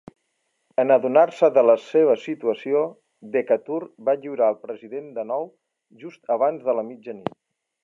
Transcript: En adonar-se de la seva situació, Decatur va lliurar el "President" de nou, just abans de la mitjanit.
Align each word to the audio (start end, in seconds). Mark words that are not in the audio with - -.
En 0.83 0.93
adonar-se 0.93 1.49
de 1.57 1.63
la 1.65 1.75
seva 1.89 2.15
situació, 2.21 2.81
Decatur 3.37 3.79
va 4.09 4.17
lliurar 4.23 4.49
el 4.55 4.59
"President" 4.65 5.15
de 5.21 5.29
nou, 5.35 5.47
just 6.07 6.37
abans 6.39 6.69
de 6.71 6.79
la 6.81 6.89
mitjanit. 6.93 7.41